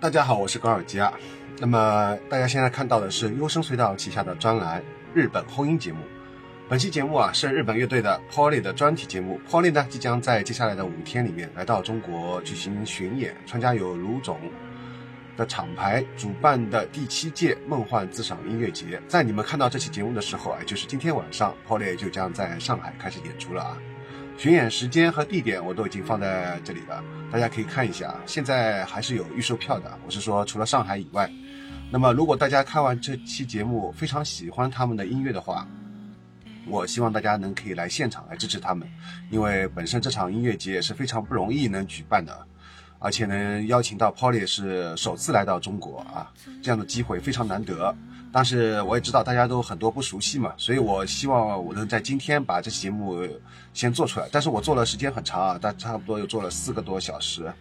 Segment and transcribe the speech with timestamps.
[0.00, 1.12] 大家好，我是高尔基啊。
[1.58, 5.98] 那么大家现在看到的是优声隧道旗下的专栏日本后音节目。
[6.70, 9.38] 本期节目啊是日本乐队的 Polly 的专题节目。
[9.46, 14.40] Polly 呢即将在接下来的五天里面来到中国举行巡演，参加由卢总
[15.36, 18.98] 的厂牌主办的第七届梦幻自赏音乐节。
[19.06, 23.76] 在你们看到这期节目的时候，哎，就是今天晚上，Polly 就将在上海开始演出了啊。
[24.40, 28.18] 巡演时间和地点我都已经放在这里了，大家可以看一下。
[28.24, 31.30] 现在还是有预售票的，我是说除了上海以外。
[31.90, 35.68] 那么如果大家看完这期节目非常喜欢他们的音乐的话，
[36.66, 38.88] 我希望大家能可以来现场来支持他们，
[39.28, 42.34] 因为本身这场音乐节也是非常不容易能举办的，
[42.98, 47.94] 而且能邀请到 Polly 是首次来到中国啊，这样的机会非常难得。
[48.32, 53.28] 但是我也知道大家都很多不熟悉嘛，所以我希望我能在今天把这期节目
[53.74, 54.28] 先做出来。
[54.30, 57.52] 但是我做了时间很长啊，但差不多又做了四个多小时，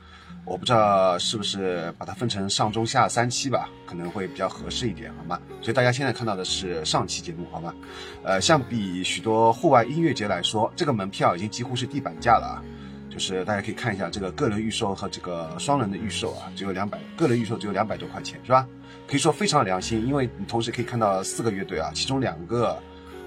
[0.46, 5.40] 我不知道是不是把它分成上中下三期吧，可能会比较合适一点，好吗？
[5.62, 7.74] 所以大家现在看到的是上期节目，好吗？
[8.24, 12.64] 呃，相比许多户外音乐节来说，这个门票已经几乎是地板价了啊。
[13.10, 18.68] 就是大家可以看一下这个个人预售和这个双人的预售啊，只有两百，个人预售只有两百多块钱，是吧？
[19.10, 22.78] 可以说非常良心，因为你同时可以看到四个乐队啊，其中两个，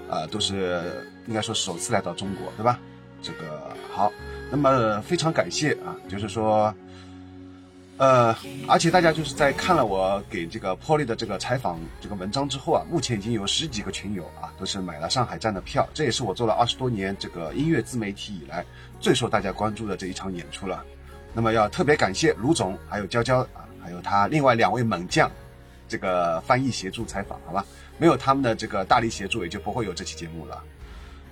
[0.09, 2.79] 呃，都是应该说首次来到中国，对吧？
[3.21, 4.09] 这个好，
[4.49, 6.73] 那么非常感谢啊，就是说，
[7.97, 8.33] 呃，
[8.65, 18.65] 而且大家就是在看了我给这个 Polly 的这个采访这个文章之后啊，目前已经有十几个群友啊，都是买了上海站的票，这也是我做了二十多年这个音乐自媒体以来
[19.01, 20.81] 最受大家关注的这一场演出了。
[21.33, 25.29] 那么要特别感谢卢总，还有娇娇啊，还有他另外两位猛将。
[25.93, 27.63] 这个翻译协助采访，好吧，
[27.99, 30.63] 没有他们的这个大力协助，也就不会有这期节目了。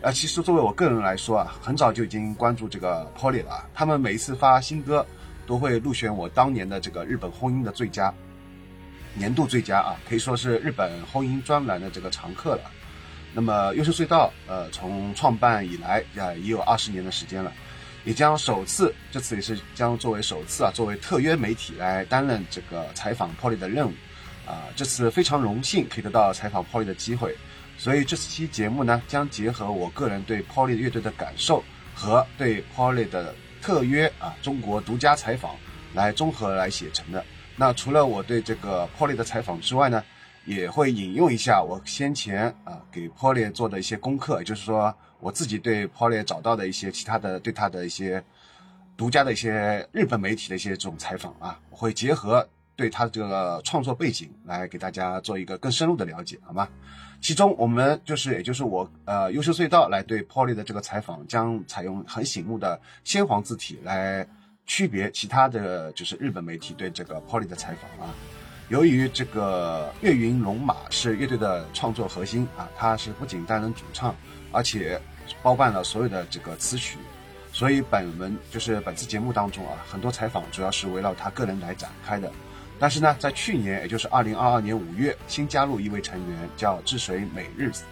[0.01, 3.67] 呃，其实作为我个人来说啊，很早就已经关注这个 Polly 了。
[3.73, 5.03] 他们每一次发新歌，
[5.47, 8.13] 都会入选我当年的这个日本轰音的最佳
[9.15, 12.69] 年度最佳啊，可以说是日本轰音专栏的这个常客了。
[13.33, 17.51] 那么优秀隧道，呃，从创办以来啊，也有二十年的时间了，
[18.03, 23.93] 也将首次，这次也是将作为首次啊，作为特约媒体来担任这个采访 Polly 的任务。
[24.51, 27.33] 啊，这次非常荣幸可以得到采访 Polly 的机会，
[27.77, 31.63] 所以这期节目呢，将结合我个人对 Polly 乐队的感受
[31.95, 35.55] 和对 Polly 的特约啊中国独家采访
[35.93, 37.23] 来综合来写成的。
[37.55, 40.03] 那除了我对这个 Polly 的采访之外呢，
[40.45, 48.21] 也会引用一下我先前啊给 Polly 做的一些功课，也就是说我自己对 Polly 找到的一些其他的对他的一些
[48.97, 52.45] 独家的一些日本媒体的一些这种采访啊，我会结合。
[52.75, 56.67] 对他这个创作背景来给大家做一个更深入的了解，好吗？
[57.19, 64.27] 其中我们就是，也就是我呃优秀隧道来对 Polly 的这个采访，将采用很醒目的鲜黄字体来
[64.65, 68.11] 区别其他的就是日本媒体对这个 Polly 的采访啊。
[68.69, 74.15] 由于这个岳云龙马是乐队的创作核心啊，他是不仅担任主唱，
[74.51, 74.99] 而且
[75.43, 76.97] 包办了所有的这个词曲，
[77.51, 82.31] 所以本文就是本次节目当中啊，很多采访主要是围绕他个人来展开的。
[82.81, 87.83] 但是呢，在去年，也就是二零二二年五月，新加入一位成员，叫治水美日子。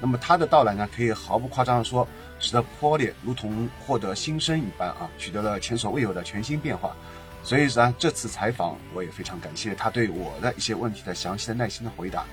[0.00, 2.06] 那么他的到来呢，可以毫不夸张地说，
[2.38, 6.94] 使得 Polly 如同获得新生一般啊，取得了前所未有的全新变化。
[7.42, 12.24] 所以呢，这次采访我也非常感谢他对我的一些问题的详细的、耐心的回答。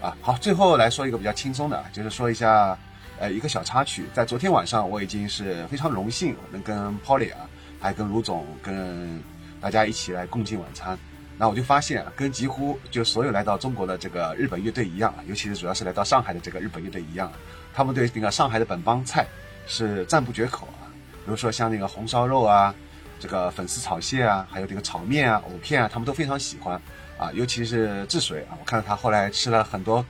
[0.00, 2.76] 啊，好，最后来说一个比较轻松的，就是说一下，
[3.20, 4.04] 呃，一个小插曲。
[4.12, 7.48] 在昨天晚上，我已经是非常荣幸能跟 Polly 啊，
[7.78, 9.22] 还跟卢总跟
[9.60, 10.98] 大家一起来共进晚餐。
[11.42, 17.32] 那我就发现，跟几乎就所有来到中国的这个日本乐队一样，尤其是主要是来到上海的这个日本乐队一样，
[17.74, 19.26] 他们对那个上海的本帮菜
[19.66, 20.86] 是赞不绝口啊。
[21.24, 22.72] 比如说像那个红烧肉啊，
[23.18, 26.80] 这个粉丝炒蟹啊，还有这个炒面啊、藕片啊，他们都非常喜欢
[27.18, 27.32] 啊。
[27.32, 30.06] 尤其是治水啊，我看到他后来吃了很多。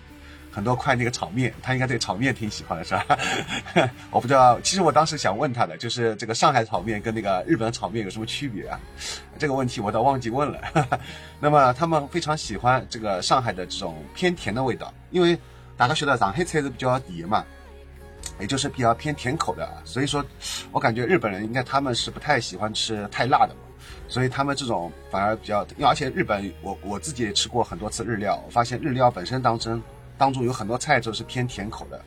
[0.52, 3.18] 很多块那个炒面，他应该对炒面挺喜欢的，是吧？
[4.12, 8.78] 我不知道，其实我当时想问他的，就是这个上海炒面跟那个日本炒面有什么区别啊？
[9.38, 10.60] 这个问题我倒忘记问了。
[11.40, 15.38] 那么他们非常喜欢这个上海的这种偏甜的味道，因为
[15.74, 17.42] 大家晓得上海菜是比较甜嘛，
[18.38, 20.22] 也就是比较偏甜口的，所以说，
[20.70, 23.60] 我感觉日本人应该他们是不太喜欢吃太辣的嘛，
[24.06, 29.82] 所以他们这种反而比较，因为而且日本我我自己也吃过很多次日料，我发现日料本身当中。
[30.22, 32.00] 当中有很多菜都是偏甜口的，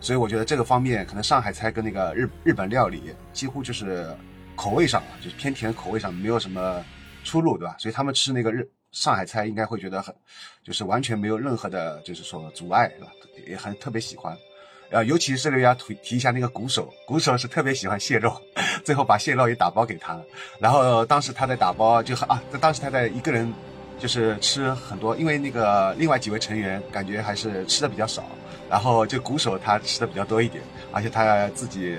[0.00, 4.08] 所以我觉得这个方面可能上海菜跟那个日日本料理几乎就是
[4.56, 6.82] 口味上啊，就是偏甜口味上没有什么
[7.24, 7.76] 出入，对吧？
[7.78, 10.14] 所以他们吃那个日上海菜应该会觉得很，
[10.64, 13.12] 就是完全没有任何的，就是说阻碍，对吧？
[13.46, 14.34] 也很特别喜欢。
[14.90, 18.34] 呃，尤其是要提提一下那个鼓手，鼓手是特别喜欢蟹肉，
[18.82, 20.24] 最后把蟹肉也打包给他了。
[20.58, 23.52] 然后当时他在打包，就啊，当时他在一个人
[23.98, 28.24] 就是吃很多，因为那个另外几位成员感觉还是吃的比较少，
[28.70, 30.62] 然后就鼓手他吃的比较多一点，
[30.92, 31.96] 而且他自己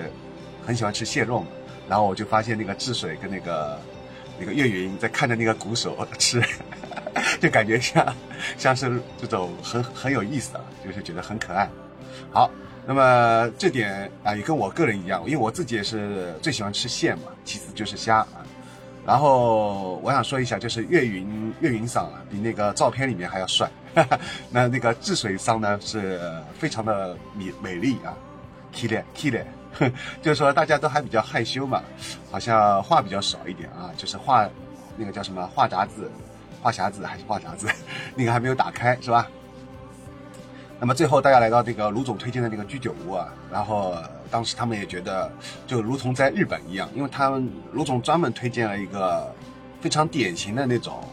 [0.65, 1.47] 很喜欢吃蟹肉嘛。
[1.87, 3.79] 然后我就发现那个治水跟那个
[4.39, 6.41] 那个岳云在看着那个鼓手吃，
[7.39, 8.15] 就感觉像
[8.57, 11.69] 像是这种很很有意思啊，就是觉得很可爱。
[12.31, 12.49] 好。
[12.87, 18.41] 那么这点啊，也跟我个人一样，因为我自己也是最喜欢吃蟹嘛，其次就是虾啊。
[19.09, 23.67] 然后我想说一下，就是岳云岳云桑啊，比那个照片里面还要帅。
[24.51, 26.21] 那那个治水桑呢，是
[26.59, 28.13] 非常的美美丽啊
[28.71, 29.43] ，kile kile，
[30.21, 31.81] 就是说大家都还比较害羞嘛，
[32.29, 34.47] 好像话比较少一点啊，就是话
[34.95, 36.11] 那个叫什么话匣子，
[36.61, 37.67] 话匣子还是话匣子，
[38.13, 39.27] 那个还没有打开是吧？
[40.79, 43.95] 那么最后大家来到这个卢总推荐的那个居酒屋啊，然后
[44.29, 45.31] 当时他们也觉得
[45.67, 49.33] 就如同在日本一样，因为他们卢总专门推荐了一个
[49.81, 51.03] 非常典型的那种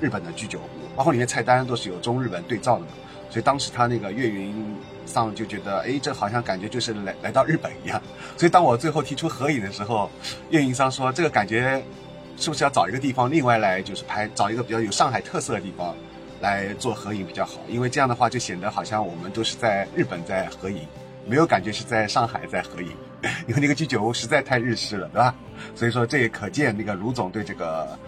[0.00, 2.88] 日本的居酒屋，包括里面菜单都是有中日本对照的嘛，
[3.30, 4.76] 所以当时他那个岳云
[5.06, 8.00] 上就觉得，哎，这好像感觉就是来来到日本一样。
[8.36, 10.10] 所以当我最后提出合影的时候，
[10.50, 11.82] 岳云上说这个感觉
[12.36, 15.94] 是不是要找一个地方另外来就是拍，找一个比较有上海特色的地方。
[16.40, 20.86] 来做合影比较好，因为这样的话就显得好像我们都是在日本在合影，
[21.26, 22.90] 没有感觉是在上海在合影，
[23.46, 25.34] 因为那个居酒屋实在太日式了，对吧？
[25.74, 27.98] 所以说这也可见那个卢总对这个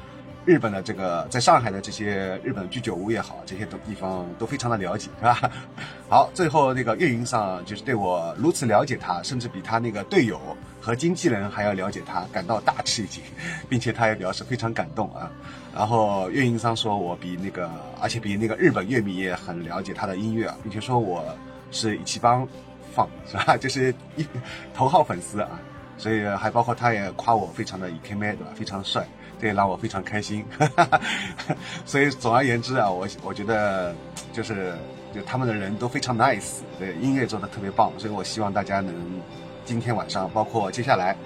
[0.45, 5.51] 日本的这个在上海的这些日本居酒屋也好，这些都地方都非常的了解，是吧？
[6.09, 10.41] 好，最后那个运营上就是对我如此了解他，甚至比他那个队友
[10.81, 13.23] 和经纪人还要了解他，感到大吃一惊，
[13.69, 15.31] 并且他也表示非常感动啊。
[15.75, 17.71] 然后运营商说，我比那个，
[18.01, 21.25] 而且比那个日本乐迷也很了解他的音乐啊，并且说我
[21.71, 22.47] 是一起帮
[22.95, 23.57] 放 是吧？
[23.57, 24.27] 就是一
[24.75, 25.49] 头号粉丝啊，
[25.99, 28.53] 所以还包括他也夸我非常的 EK m a 对吧？
[28.55, 29.07] 非常帅，
[29.41, 30.45] 这也让我非常开心。
[31.85, 33.95] 所以总而言之啊，我我觉得
[34.33, 34.75] 就是
[35.15, 38.95] 就他们的人都非常 nice，对音乐做的特别棒，所以我希望大家能
[39.65, 41.17] 今天晚上，包括接下来。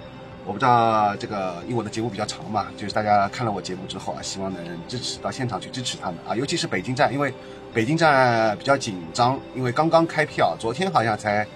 [0.48, 7.34] 我不知道这个，因为我的节目比较长嘛，就是大家看了我节目之后啊，希望能支持到现场去支持他们啊，尤其是北京站，因为
[7.76, 11.46] 北京站比较紧张，因为刚刚开票，昨天好像才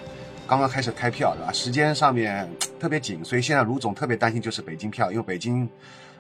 [0.47, 1.51] 刚刚开始开票，对吧？
[1.51, 2.47] 时间上面
[2.79, 5.67] 特别紧，所以现在卢总特别担心就是北京票，因为北京，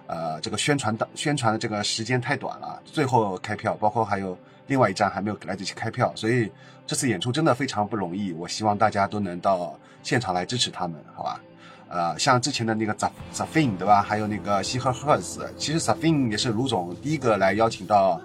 [0.07, 4.35] 呃，这个宣传的宣传的这个时间太短了，最后开票，包括还有
[4.69, 6.51] 另外一站还没有来得及开票，所以
[6.87, 11.39] 这次演出真的非常不容易，我希望大家都能到现场来支持他们，好吧？
[11.91, 14.01] 呃，像之前的那个 s a f i n 对吧？
[14.01, 18.19] 还有那个西河赫斯，其实 Zafin 也是卢总第一个来邀请到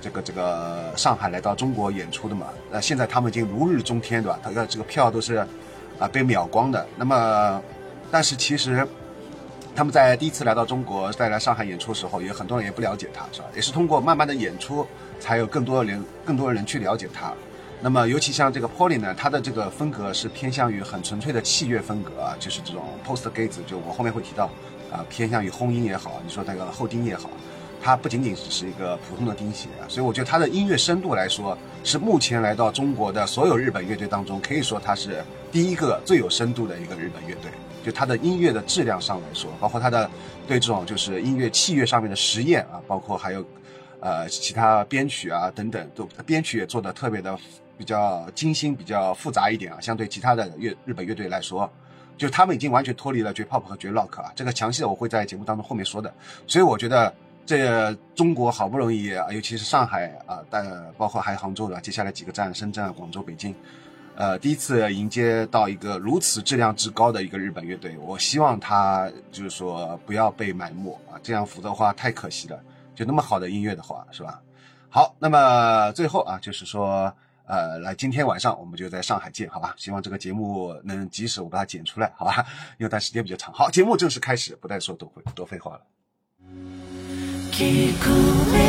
[0.00, 2.46] 这个这个上海来到中国演出的嘛。
[2.70, 4.38] 那现在他们已经如日中天对吧？
[4.42, 5.36] 他的这个票都是
[5.98, 6.86] 啊被秒光的。
[6.96, 7.62] 那么，
[8.10, 8.86] 但是其实
[9.74, 13.46] 他们在第一次来到中国，再来上海演出的时候，也很多人也不了解他，是吧？
[13.54, 14.86] 也是通过慢慢的演出，
[15.20, 17.32] 才有更多的人更多的人去了解他。
[17.80, 24.46] 那么，尤其像这个 Polly 呢，他的这个风格是偏向于很纯粹的器乐风格啊，就是这种 Post Gates，就我后面会提到，
[24.90, 27.30] 啊，偏向于轰音也好，你说那个后钉也好，
[27.82, 37.50] 它不仅仅只是一个普通的钉鞋啊，所以我觉得它的音乐深度来说，是目前来到中国的所有日本乐队当中，可以说它是第一个最有深度的一个日本乐队。
[37.84, 40.10] 就它的音乐的质量上来说，包括它的
[40.46, 43.44] 对这种就是音乐器乐上面的实验啊，包括还有，
[44.00, 47.38] 呃，其他编曲啊等等，都编曲也做的特别的。
[47.78, 51.70] 比较精心、比较复杂一点啊，相对其他的乐日本乐队来说，
[52.16, 54.32] 就他们已经完全脱离了绝 pop 和绝 rock 啊。
[54.34, 56.12] 这个详细的我会在节目当中后面说的。
[56.44, 57.14] 所以我觉得
[57.48, 63.54] 这中国好不容易啊，尤其是上海啊，但包括还有杭州的，接下来几个站，深圳、广州、北京，
[64.16, 67.96] 呃，第一次迎接到一个如此质量之高的一个日本乐队。
[67.96, 72.60] 我希望他就是说不要被埋没啊，这样否则的话太可惜了。
[72.94, 74.42] 就那么好的音乐的话，是吧？
[74.90, 77.10] 好，那么最后啊，就是说。
[77.46, 79.74] 呃，来，今天晚上我们就在上海见，好吧？
[79.78, 82.44] 希望这个节目能及时我把它剪出来，好吧？
[82.76, 83.50] 因为它时间比较长。
[83.54, 85.80] 好，节目正式开始，不再说多会多废话了。
[87.58, 88.06] 聞こ
[88.54, 88.67] え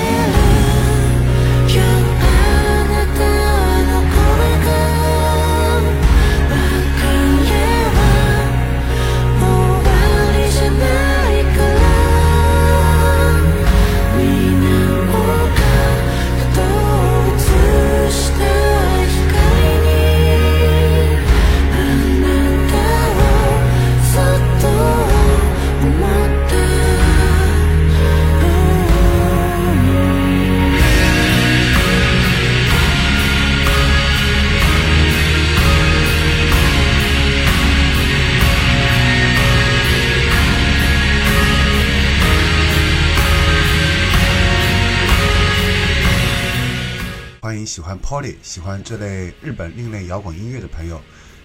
[47.60, 51.02] 你喜欢 Polly、喜欢这类日本另类摇滚音乐的朋友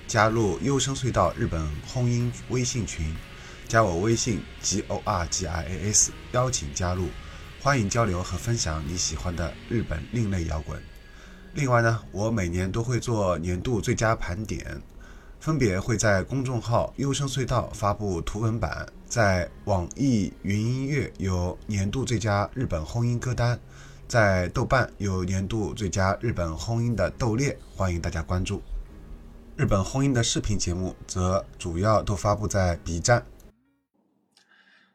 [0.06, 3.12] 加入优声隧道日本轰音微信群，
[3.66, 7.08] 加我微信 g o r g i a s，邀请加入，
[7.60, 10.80] 欢迎交流和分享你喜欢的日本另类摇滚。
[11.52, 14.80] 另外呢，我每年都会做年度最佳盘点。
[15.40, 23.58] 分别会在公众号“优声隧道”发布图文版，在网易云音乐有年度最佳日本轰音歌单，
[24.06, 28.62] 在豆瓣有年度最佳日本轰音的豆列，欢迎大家关注。
[29.56, 33.24] 日本轰音的视频节目则主要都发布在 B 站。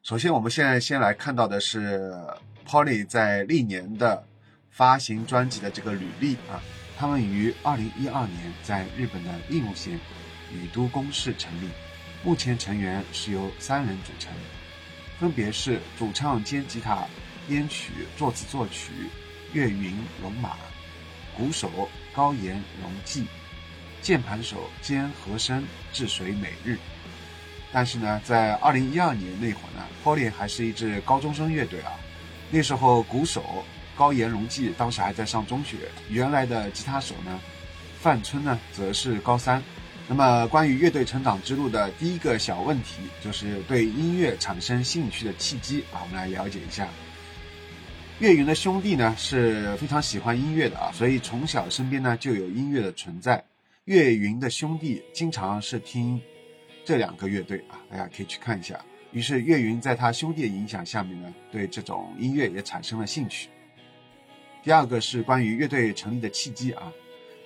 [0.04, 2.14] 首先，我们现在先来看到的是
[2.68, 4.24] Polly 在历年的
[4.70, 6.62] 发行专辑的这个履历啊，
[6.98, 10.00] 他们于2012年在日本的应木县。
[10.52, 11.70] 宇都宫市成立，
[12.24, 14.34] 目前成员是由三人组成，
[15.20, 17.06] 分别是主唱兼吉他、
[17.50, 18.92] 编曲、作词作曲
[19.54, 20.56] 岳云龙马，
[21.36, 23.26] 鼓手高岩荣纪，
[24.04, 26.78] 键盘手兼和声治水美日。
[27.72, 31.94] 但是呢，在二零一二年那会儿呢，Polly 还是一支高中生乐队啊。
[32.52, 33.66] 那时候鼓手
[33.96, 35.78] 高岩荣纪当时还在上中学，
[36.08, 37.40] 原来的吉他手呢，
[38.00, 39.62] 范春呢，则是高三。
[40.08, 46.88] 那么，关于乐队成长之路的第一个小问题，就是对音乐产生兴趣的契机啊，我们来了解一下。
[48.20, 53.42] 岳云的兄弟呢是非常喜欢音乐的啊，所以从小身边呢就有音乐的存在。
[53.86, 56.22] 岳云的兄弟经常是听
[56.84, 58.78] 这两个乐队啊，大家可以去看一下。
[59.14, 63.48] 于是岳云在他兄弟的影响下面呢，对这种音乐也产生了兴趣。
[64.64, 66.92] 第二个是关于乐队成立的契机啊，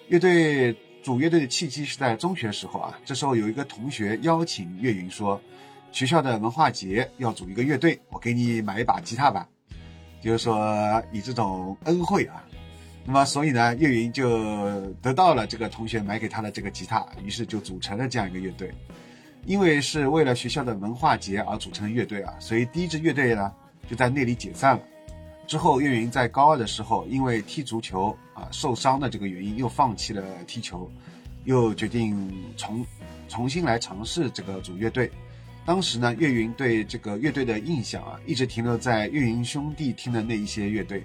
[0.08, 0.76] 乐队。
[1.04, 5.42] 组乐队的契机是在中学时候啊，这时候有一个同学邀请岳云说，
[5.92, 9.50] 学校的文化节要组一个乐队，我给你买一把吉他吧，
[10.24, 12.42] 就是说以这种恩惠啊。
[13.06, 18.74] 那么所以呢，岳云就得到了这个同学买给他的这个吉他，于是就组成了这样一个乐队。
[19.46, 23.52] 因为是为了学校的文化节而组成的乐队啊，所以第一支乐队呢
[23.90, 24.82] 就在那里解散了。
[25.46, 30.90] 之后，岳云在高二的时候，因为踢足球啊受伤的这个原因，又放弃了踢球，
[31.44, 32.86] 又决定重
[33.28, 35.12] 重新来尝试这个组乐队。
[35.66, 41.04] 当时呢，岳云对这个乐队的印象啊，一直停留在岳云兄弟听的那一些乐队，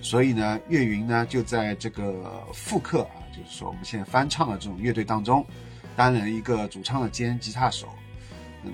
[0.00, 5.44] 所以呢，岳云呢就在这个复刻啊，就是说我们现在翻唱的这种乐队当中，
[5.96, 7.88] 担任一个主唱的兼吉他手。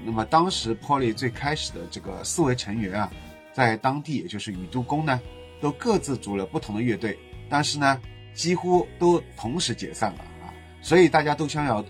[0.04, 3.12] 那么当时 Polly 最开始的这个四位成员啊。
[3.52, 5.18] 在当地，也就是宇都宫呢，
[5.62, 7.18] 都各自组了不同的乐队，
[7.48, 7.98] 但是呢，
[8.34, 10.52] 几乎都同时解散了啊，
[10.82, 11.82] 所以大家都想要，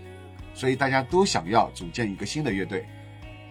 [0.53, 2.85] 所以大家都想要组建一个新的乐队。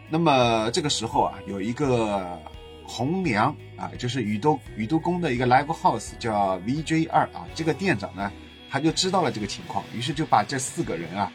[0.08, 2.40] 那么这个时候啊，有一个
[2.84, 8.30] 红娘啊，就是宇都宇都宫的一个 live house 叫 VJ 二啊，这个店长呢，
[8.70, 11.32] 他就知道了这个情况，于是就把这四个人啊，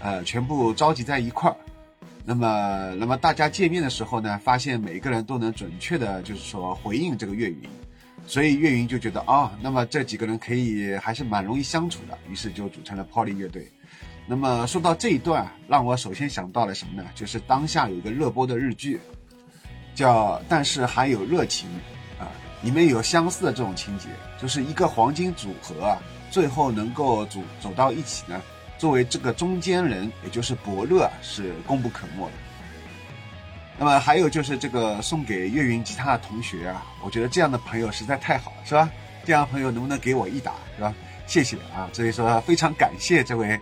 [0.00, 1.56] 呃，全部召集在一块儿。
[2.24, 7.60] 那么，那么大家见面的时候呢，发现每个人都能准确的，就是说回应这个岳云，
[8.26, 13.70] 所以岳云就觉得啊，那么这几个人可以还是蛮容易相处的，于是就组成了 Polly 乐队。
[14.26, 17.08] 那么说到这一段，让我首先想到了什么呢？
[17.14, 18.98] 就是当下有一个热播的日剧，
[19.94, 21.68] 叫《但是还有热情》
[22.22, 22.26] 啊，
[22.62, 24.08] 里面有相似的这种情节，
[24.40, 25.98] 就是一个黄金组合啊，
[26.30, 28.40] 最后能够组走到一起呢。
[28.78, 32.32] 作为这个中间人，也就是伯乐，是功不可没的。
[33.78, 38.88] 那么还有就是这个送给岳云吉他的同学啊，我觉得这样的朋友实在太好了，是吧？
[39.24, 40.94] 这样的朋友能不能给我一打，是吧？
[41.26, 41.88] 谢谢啊！
[41.92, 43.58] 所以说非常感谢这位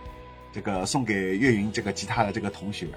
[0.53, 2.87] 这个送给岳云这个吉他的这个同学。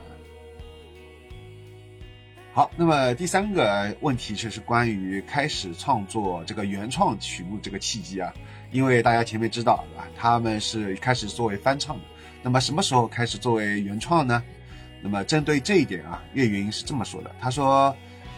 [2.53, 8.33] 好，那么第三个问题就是关于开始创作这个原创曲目这个契机啊。
[8.73, 12.03] 因为大家前面知道啊，他们是开始作为翻唱的，
[12.43, 14.43] 那么什么时候开始作为原创呢？
[15.03, 17.95] 那么针对这一点啊，岳云是这么说的，他说，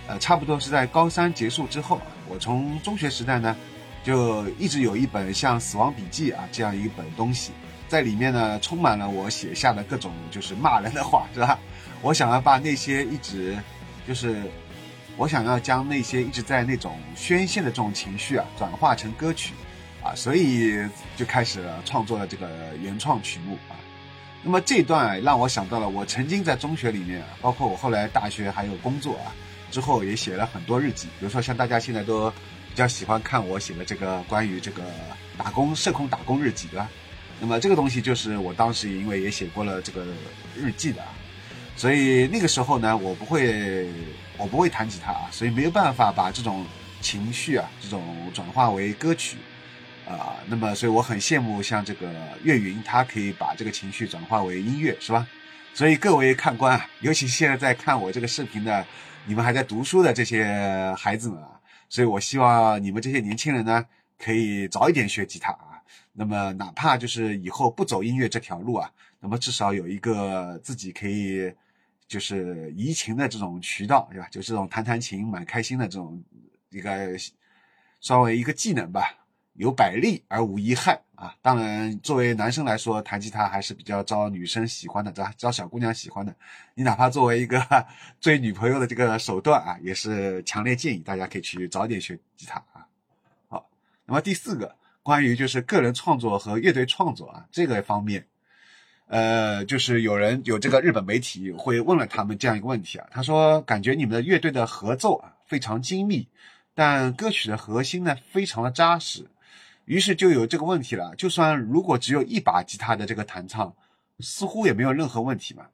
[0.06, 3.56] 呃，差不多是在高三结束之后，我从中学时代呢，
[4.04, 7.52] 就一直有一本像《死亡笔记》啊这样一本东西，
[7.88, 11.59] 在里面呢充满了我写下的各种就是骂人的话，是吧？
[12.02, 13.59] 我想要把那些一直，
[14.07, 14.42] 就是
[15.16, 19.54] 我想要将那些一直在那种宣泄的这种情绪啊，转化成歌曲。
[20.00, 20.78] 啊，所以
[21.16, 22.49] 就开始了创作了这个
[22.80, 23.75] 原创曲目啊。
[24.45, 29.35] 那么这段让我想到了我曾经在中学里面，包括我后来大学还有工作啊
[29.73, 31.09] 之后也写了很多日记。
[31.18, 34.85] 比如说像大家现在都比较喜欢看我写的这个关于这个
[35.37, 36.88] 打工社恐打工日记，对吧？
[37.40, 40.04] 那么这个东西就是我当时因为也写过了这个
[40.57, 41.09] 日记的啊，
[41.76, 43.88] 所以那个时候呢，我不会
[44.37, 46.66] 我不会弹吉他啊，所以没有办法把这种
[47.00, 48.02] 情绪啊这种
[48.33, 49.37] 转化为歌曲。
[50.09, 52.11] 啊，那么所以我很羡慕像这个
[52.42, 55.28] 岳云，他可以把这个情绪转化为音乐，是吧？
[55.75, 58.87] 所以各位看官啊，尤其现在在看我这个视频的，
[59.26, 63.85] 你们还在读书的这些孩子们啊，所以我希望你们这些年轻人呢，
[64.18, 65.77] 可以早一点学吉他啊。
[66.12, 68.90] 那么哪怕就是以后不走音乐这条路啊，
[69.21, 71.52] 那么至少有一个自己可以
[72.07, 74.28] 就是怡情的这种渠道，对吧？
[74.30, 76.23] 就这种弹弹琴蛮开心的这种
[76.71, 76.90] 一个
[78.00, 79.14] 稍微一个技能吧。
[79.54, 81.35] 有百利而无一害啊！
[81.42, 86.33] 当然，作为男生来说，弹吉他还是比较招女生喜欢的，招招小姑娘喜欢的。
[86.76, 87.61] 你哪怕作为一个
[88.21, 92.87] 追女朋友的这个手段啊，也是强烈建议大家可以去早点学吉他啊。
[93.49, 93.68] 好，
[94.07, 94.76] 那么第四个，
[95.08, 98.26] 关于就是个人创作和乐队创作啊这个方面，
[99.06, 106.28] 呃，就是有人有这个日本媒体会问了他们这样一个问题啊，他说感觉你们的乐队的合奏啊非常精密，
[106.74, 109.26] 但歌曲的核心呢非常的扎实。
[109.86, 113.74] 于是就有这个问题了，就算如果只有一把吉他的这个弹唱，
[114.20, 115.68] 似乎也没有任何问题嘛。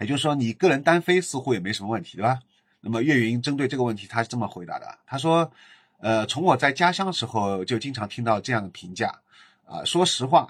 [0.00, 2.40] 也就是说，你个人单飞似乎也没什么问题，对吧？
[2.82, 5.50] 那么岳云针对这个问题，他是这么回答的：他说，
[5.98, 9.20] 呃，从我在家乡时候就经常听到这样的评价，
[9.64, 10.48] 啊，说实话，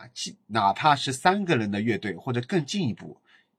[0.48, 3.18] 哪怕是三个人的乐队或者更进一步，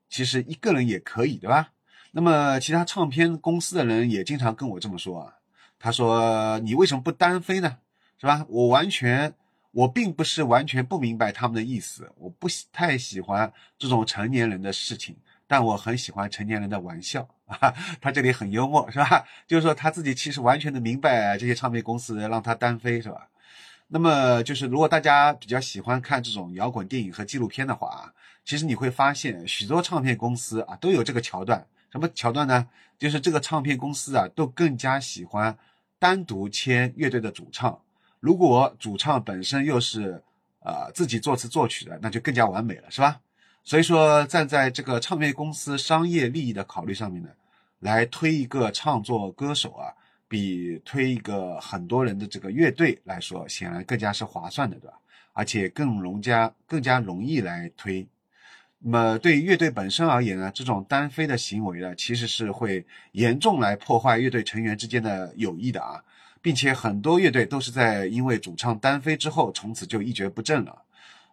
[0.10, 1.72] 其实一个人也可以，对吧？
[2.12, 5.36] 那么其他唱片公司的人也经常跟我这么说啊，
[5.79, 7.77] 他说你为什么不单飞呢？
[8.19, 8.46] 是吧？
[8.50, 9.34] 我完全，
[9.72, 12.12] 我并不是完全不明白他们的意思。
[12.17, 15.15] 我不太喜欢这种成年人的事情，
[15.48, 17.74] 但我很喜欢成年人的玩笑啊。
[18.00, 19.25] 他这里很幽默，是吧？
[19.48, 23.27] 就是说他自己其实完全的明白这些唱片公司让他单飞，是吧？
[23.88, 28.14] 那么就是如果大家比较喜欢看这种摇滚电影和纪录片的话啊，
[28.46, 31.66] 其实你会发现许多唱片公司啊都有这个桥段。
[31.92, 32.68] 什么桥段呢？
[33.00, 35.57] 就是这个唱片公司啊都更加喜欢
[35.98, 37.79] 单独签乐队的主唱。
[38.20, 40.22] 如果主唱本身又是，
[40.59, 43.22] 呃，自己作词作曲的，那就更加完美了，是吧？
[43.64, 47.29] 所以说，站在这个唱片公司商业利益的考虑上面呢，
[47.79, 49.94] 来推一个唱作歌手啊，
[50.27, 55.00] 比推一个很多人的这个乐队来说，显然更加是划算的，对吧？
[55.33, 58.07] 而且更容加更加容易来推。
[58.79, 66.03] 那么对于乐队本身而言呢，这种单飞的行为呢，其实是会严重来破坏乐队成员之间的友谊的啊。
[66.42, 70.81] 并且很多乐队都是在因为主唱单飞之后，从此就一蹶不振了，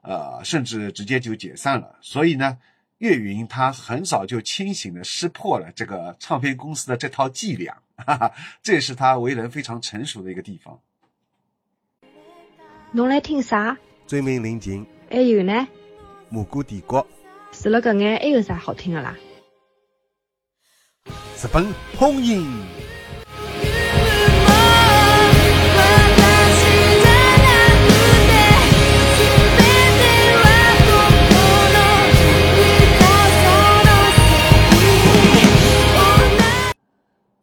[0.02, 1.96] 呃，甚至直接就解散了。
[2.00, 2.59] 所以呢，
[2.98, 8.32] 岳云他很早就清醒的识破了这个唱片公司的这套伎俩，哈哈，
[8.62, 10.80] 这也是他为人非常成熟的一个地方。
[12.92, 13.76] 侬来听啥？
[14.06, 14.87] 追名林檎。
[15.11, 15.68] 还有呢？
[16.30, 17.06] 蘑菇帝国。
[17.52, 19.14] 除了搿眼，还有啥好听的啦？
[21.04, 22.46] 日本红音。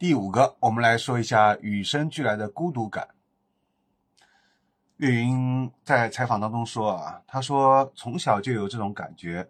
[0.04, 3.08] 第五个，我们来说一下与生俱来的孤独感。
[4.98, 9.48] 岳云在采访当中说啊，他说从小就有这种感觉，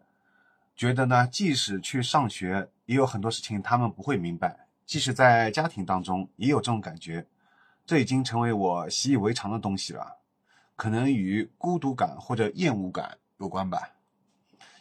[0.75, 4.51] 觉得呢，即使去上学，也有很多事情他们不会明白；
[4.85, 7.25] 即使在家庭当中，也有这种感觉。
[7.83, 10.19] 这已经成为我习以为常的东西了，
[10.75, 13.89] 可能与孤独感或者厌恶感有关吧。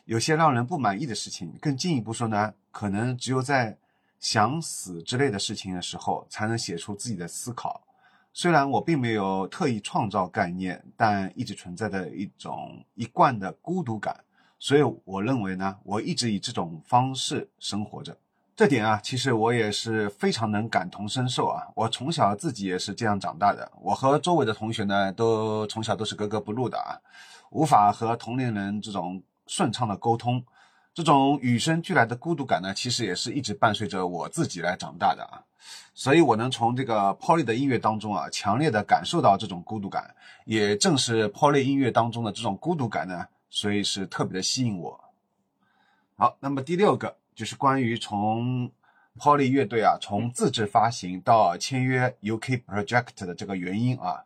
[0.04, 3.78] 有些让人不满意的事情，更进一步说呢，可能只有在。
[4.22, 7.82] 想死之类的事情的时候，才能写出自己的思考。
[8.32, 14.16] 虽然我并没有特意创造概念，但一直存在的一种一贯的孤独感。
[14.60, 18.16] 所以我认为呢，我一直以这种方式生活着。
[18.54, 21.66] 这点啊，其实我也是非常能感同身受啊。
[21.74, 23.68] 我从小自己也是这样长大的。
[23.80, 26.94] 我和周围的同学呢，都从小都是格格不入的啊，
[27.50, 30.44] 无法和同龄人这种顺畅的沟通。
[30.94, 35.42] 这种与生俱来的孤独感呢，其实也是一直伴随着我自己来长大的啊，
[35.94, 45.00] 所以我能从这个 Polly 的音乐当中啊，强烈的感受到这种孤独感，也正是 Polly 音乐当中的这种孤独感呢，所以是特别的吸引我。
[46.16, 48.70] 好，那么第六个就是关于从
[49.18, 54.24] Polly 乐队啊，从自制发行到签约 UK Project 的这个原因啊。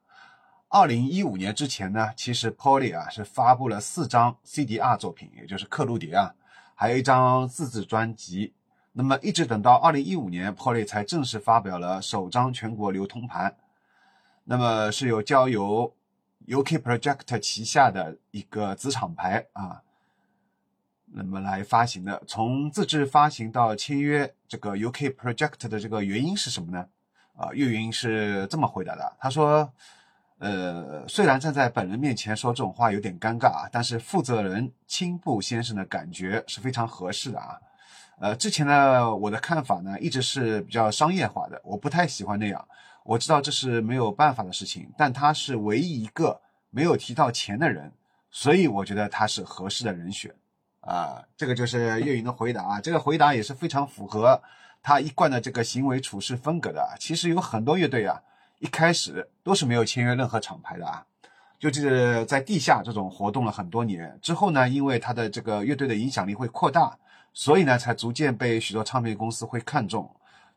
[0.68, 6.35] 二零一五年之前呢，其实 Polly 啊是发布了四张 CDR 作品，也就是刻录碟啊。
[6.78, 8.52] 还有一张自制专辑，
[8.92, 13.56] 那么一直等到二零一五年，Polly 才正式发表了首张全国流通盘，
[14.44, 15.96] 那么是由交由
[16.46, 19.82] UK Project 旗下的一个子厂牌啊，
[21.06, 22.22] 那么来发行的。
[22.26, 26.86] 从自制发行到签约这个 UK Project 的这个原因是什么呢？
[27.36, 29.72] 啊，岳云是这么回答的，他说
[30.38, 37.59] ：“呃，虽然站在本人面前说这种话有点尴尬啊，但是负责人青布先生的感觉是非常合适的啊。
[38.18, 42.62] 呃，之前呢，我的看法呢一直是比较商业化的，我不太喜欢那样。
[43.03, 47.90] 我知道这是没有办法的事情，但他是唯一一个没有提到钱的人，
[48.31, 50.35] 所以我觉得他是合适的人选
[50.81, 51.25] 啊。
[51.35, 54.42] 这个就是岳云的回答啊，这个回答也是非常符合
[54.83, 56.87] 他一贯的这个行为处事风格的。
[57.01, 58.20] 其实有很多乐队啊。
[58.58, 61.04] 一开始都是没有签约任何厂牌的啊，
[61.58, 66.96] 就是在地下这种活动了很多年之后呢，因为他的这个乐队的影响力会扩大，
[67.34, 70.10] 所以呢才逐渐被许多唱片公司会看中。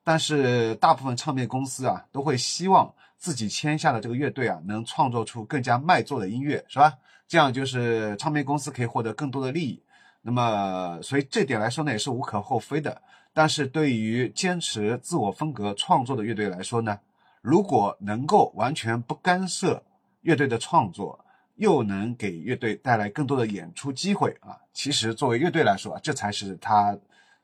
[0.04, 6.98] 但是大部分唱片公司啊都会希望自己签下的这个乐队啊能创作出更加卖座的音乐，是吧？
[7.28, 9.84] 这样就是唱片公司可以获得更多的利益。
[10.22, 13.02] 那么所以这点来说呢也是无可厚非的。
[13.34, 16.98] 但是对于坚持自我风格创作的乐队来说呢？
[17.42, 19.84] 如果能够完全不干涉
[20.22, 21.26] 乐队的创作，
[21.56, 26.98] 又能给乐队带来更多的演出机会啊，其实作为乐队来说啊，这才是他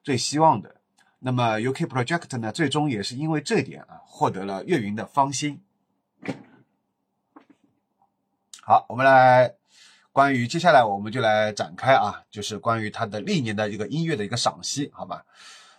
[0.03, 0.75] 最希望的。
[1.19, 5.61] 那么 UK Project 呢，最终也是因为这点啊，获得了岳云的芳心。
[8.61, 9.55] 好，我们来
[10.11, 15.25] 关于接下来我们就来展开啊，就是关于他的历年的一个音乐的一个赏析，好吧？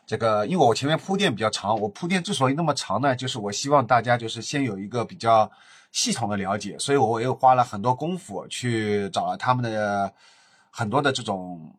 [0.07, 5.51] 这个，因为我前面铺垫比较长，我铺垫之所以那么长呢，就是我希望大家就是先有一个比较
[5.91, 10.13] 系统的了解，所以我又花了很多功夫去找了他们的
[10.71, 11.75] 很多的这种，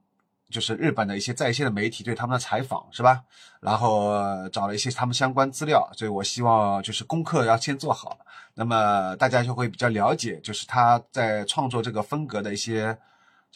[0.49, 3.23] 就是日本的一些在线的媒体对他们的采访，是吧？
[3.61, 4.11] 然后
[4.49, 8.19] 找了一些他们相关资料，所以我希望就是功课要先做好，
[8.55, 12.97] 那么大家就会比较了解，就是他在创作这个风格的一些。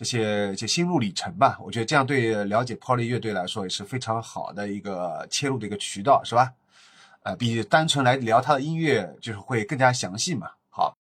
[0.02, 6.54] 这些一些心路历程吧，我觉得这样对了解 Poly 乐队来说也是非常好的一个切入的一个渠道，是吧？
[7.22, 10.50] 呃，比单纯来聊他的音乐就是会更加详细嘛。
[10.72, 10.98] 好。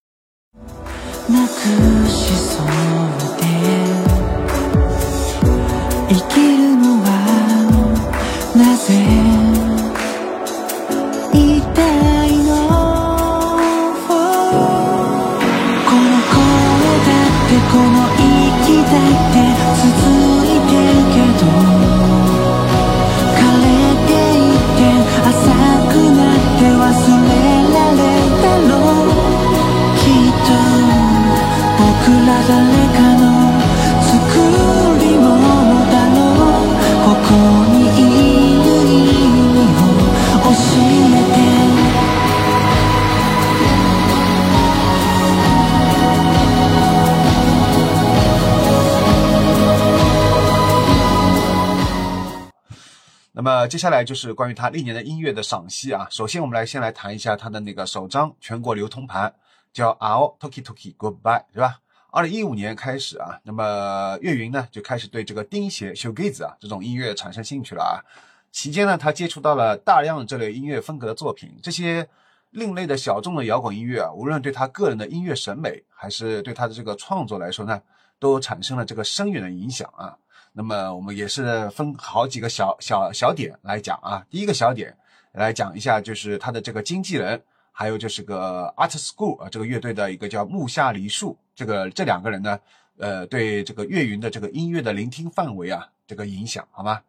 [53.71, 56.05] 接下来就是关于他历年的音乐的赏析啊。
[56.11, 59.33] 首先，我们来先来谈一下他的那个首张全国流通盘，
[59.71, 61.79] 叫《Ao Toki Toki Goodbye》，对吧？
[62.09, 68.03] 二零一五年开始啊，那么岳云呢就开始对这个钉鞋、修盖子啊这种音乐产生兴趣了啊。
[68.51, 72.05] 期间呢，他接触到了大量这类音乐风格的作品，这些
[72.49, 77.81] 另类的小众的摇滚音乐啊，无论对他个人的音乐审美，还是对他的这个创作来说呢，
[78.19, 80.17] 都产生了这个深远的影响啊。
[80.53, 84.25] 那么我们也是分好几个小小小点来讲啊。
[84.29, 84.95] 第一个小点
[85.31, 92.59] 来讲一下，就是他的这个经纪人，还有就是个 Art School 啊，这个乐队的一个叫木下梨树，这个这两个人呢，
[92.97, 97.01] 呃，对这个岳云的这个音乐的聆听范围啊，这个影响好吗？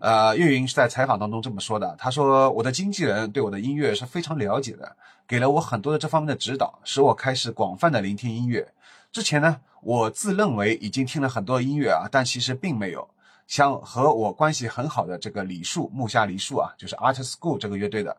[0.00, 8.66] 呃，岳云是在采访当中这么说的，他说我的经纪人对我的音乐是非常了解的，给了我很多的这方面的指导，使我开始广泛的聆听音乐。
[9.12, 9.60] 之前呢。
[9.84, 13.08] 我自认为已经听了很多音乐啊，但其实并没有。
[13.48, 18.16] 像和我关系很好的这个李树木下李树啊，就是 Art School 这个乐队的。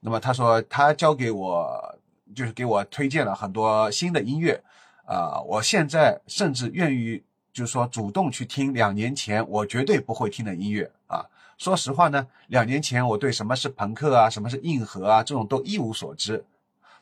[0.00, 1.98] 那么他说他教给我，
[2.34, 4.62] 就是给我推荐了很多新的音乐
[5.06, 5.40] 啊。
[5.40, 11.24] 我现在甚至愿意，就是说主动去听两年前我绝对不会听的音乐啊。
[11.56, 16.44] 说实话呢，两年前我对什么是朋克啊，什么是硬核啊，这种都一无所知。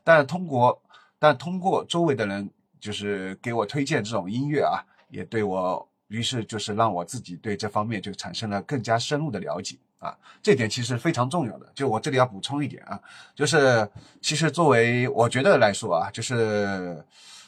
[0.05, 0.81] 但通过，
[1.19, 2.49] 但通过周围的人。
[2.85, 4.77] 就是给我推荐这种音乐啊，
[5.09, 11.66] 也对我，于是就是让我自己对这方面就产生了更加深入的了解啊，这点其实非常重要的。
[11.75, 13.01] 就我这里要补充一点啊，
[13.35, 13.88] 就是
[14.20, 17.03] 其实作为我觉得来说啊，就是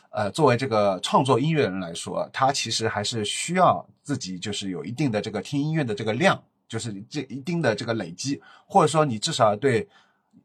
[0.09, 9.87] 呃，作为这个创作音乐人来说，他其实还是需要自己就是有一定的这个听音乐的这个量，就是这一定的这个累积，或者说你至少对，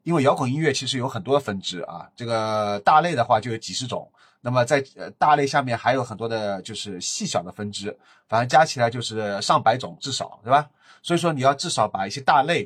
[0.04, 4.12] 因为摇滚音乐其实有很多分支啊，这个大类的话就有几十种。
[4.41, 10.69] 那么在呃大类下面还有很多的，就是细小的分支，反正加起来就是上百种至少，对吧？
[11.04, 12.65] 所以说你要至少把一些大类，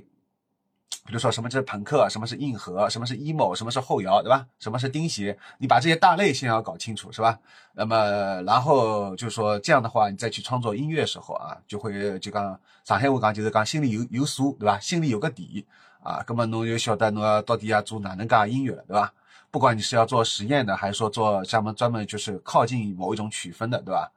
[1.06, 4.48] 比如说什么是朋克，什么是硬核，什么是 emo，什么是后摇，对吧？
[4.60, 5.38] 什么是钉鞋？
[5.58, 7.40] 你把这些大类先要搞清楚，是吧？
[7.74, 14.80] 那么然后就说这样的话，你再去创作音乐的时候啊，就会就讲上海话讲就是讲心里有有数，对吧？
[14.80, 15.66] 心里有个底
[16.02, 19.14] 啊，那么侬就晓得侬要到底要做哪能噶音乐了，对吧？
[19.56, 24.12] 不管你是要做实验的，还是说做专门专门就是靠近某一种曲风的，对吧？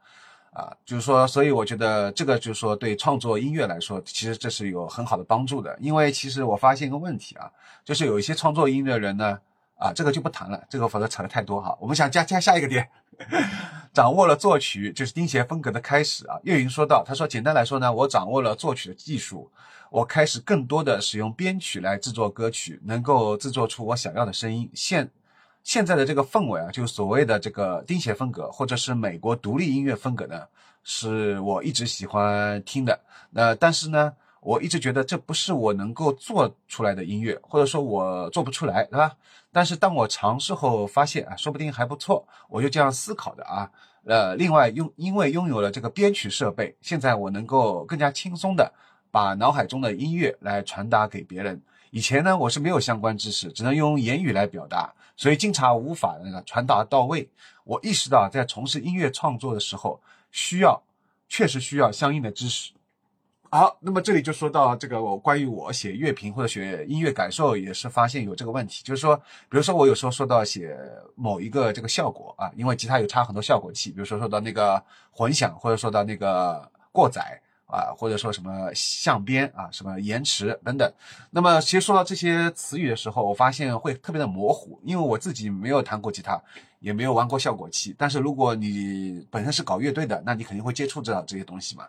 [0.53, 5.79] 啊，就是说，所以我觉得这个就是说，对创作音乐来说，其实这是有很好的帮助的。
[5.81, 7.48] 因为其实我发现一个问题啊，
[7.85, 9.38] 就是有一些创作音乐人呢，
[9.77, 11.79] 啊，这个就不谈了，这个否则扯得太多哈。
[11.81, 12.88] 我们想加加下一个点，
[13.94, 16.37] 掌握了作曲就是钉鞋风格的开始啊。
[16.42, 19.48] 岳云说到，他说简单来说呢，我掌握了作曲的技术，
[19.88, 24.68] 我开始更多的使用编曲来制作歌曲，能够制作出我想要的声音。
[24.74, 25.09] 现
[25.69, 30.47] 现在的这个氛围啊，就是所谓的这个钉鞋风格，或者是美国独立音乐风格呢，
[30.83, 32.99] 是我一直喜欢听的。
[33.29, 39.15] 那但是呢，我一直觉得这不是我能够做出来的音乐，或者说我做不出来，对吧？
[39.53, 43.71] 但是当我尝试后发现啊，说不定还不错，我就这样思考的啊。
[44.07, 48.73] 呃，另外拥因为拥有了这个编曲设备，现在我能够更加轻松的
[49.11, 51.61] 把脑海中的音乐来传达给别人。
[51.90, 57.29] 以前呢，我是没有相关知识，只能用言语来表达，所以经常无法那个传达到位。
[57.64, 60.83] 我意识到，在从事音乐创作的时候，需要
[61.29, 62.72] 确实需要相应的知识。
[63.51, 69.16] 好，那么这里就说到这个，我关于我写乐评或者写音乐感受，也是发现有这个问题，就是说，
[69.48, 70.79] 比如说我有时候说到写
[71.14, 77.40] 某一个这个效果啊，因为吉他有插很多效果器，比如说说到那个混响，或者说到那个过载。
[77.69, 80.91] 啊，或者说什么相边啊，什么延迟等等。
[81.31, 86.41] 那么其实说到这些词语的时候，我发现会特别的模糊，因为我自己没有弹过吉他，
[86.81, 87.95] 也没有玩过效果器。
[87.99, 91.87] 但是如果你本身是搞乐队的，那你肯定会接触到这些东西嘛。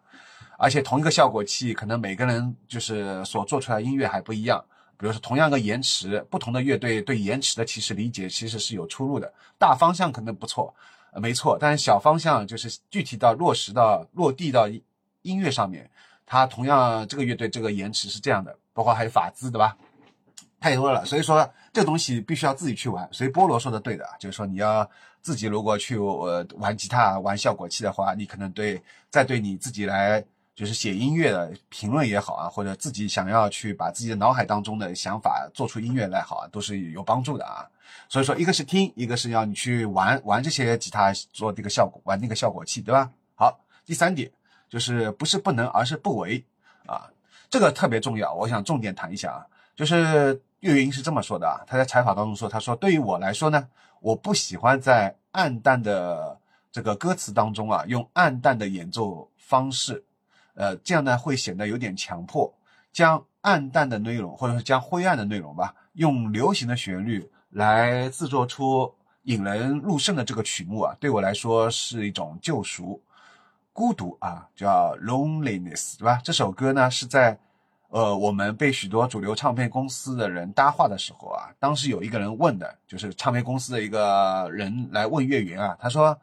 [0.58, 4.62] 而且同一个效果器，可能每个人就是所做出来音乐还不一样。
[4.98, 9.34] 比如说同样的延迟，不同的乐队对延迟的其实理解其实是有出入的。
[9.58, 10.76] 大方向可能不错，
[11.14, 14.68] 没错，但是小方向就是具体到落实到落地到。
[15.22, 15.90] 音乐上面，
[16.26, 19.78] 它同样这个乐队这个延迟是这样的，包括还有法兹，对吧？
[20.60, 23.08] 太多了，所以说这个东西必须要自己去玩。
[23.14, 24.90] 所以菠萝说的对的，就是说你要
[25.22, 30.22] 自己如果去呃玩吉他、玩效果器的话，你可能对再对你自己来
[30.54, 37.66] 就是写音乐的评论也好啊，或者自己想要去把自己的脑海当中的想法做出音乐来好啊，都是有帮助的啊。
[38.10, 43.10] 所以说，一个是听，一个是要你去玩玩这些吉他做这个效果，玩那个效果器，对吧？
[43.36, 44.30] 好，第三点。
[44.70, 46.46] 就是不是不能，而是不为
[46.86, 47.10] 啊，
[47.50, 48.34] 这个特别重要。
[48.34, 53.68] 我想重点谈一下啊，就是岳云是这么说的啊，他在采访当中说，他说对于我来说呢，
[54.00, 56.40] 我不喜欢在暗淡的
[56.72, 60.04] 这个歌词当中啊，用暗淡的演奏方式，
[60.54, 62.54] 呃，这样呢会显得有点强迫，
[62.94, 73.02] 将暗淡的内容或者是将灰暗的内容吧，用流行的旋律来制作出引人入胜的这个曲目啊，对我来说是一种救赎。
[73.80, 76.20] 孤独啊，叫 loneliness，对吧？
[76.22, 77.40] 这首歌呢是在，
[77.88, 86.20] 呃，我们被许多主流唱片公司的人搭话的时候啊，当时有一个人问的，就是唱片公司的一个人来问岳云啊，他说：“